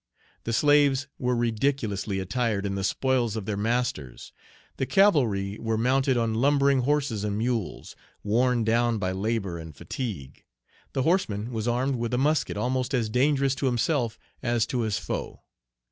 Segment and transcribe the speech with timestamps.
[0.45, 4.33] The slaves were ridiculously attired in the Page 55 spoils of their masters.
[4.77, 10.43] The cavalry were mounted on lumbering horses and mules, worn down by labor and fatigue.
[10.93, 14.97] The horseman was armed with a musket almost as dangerous to himself as to his
[14.97, 15.43] foe.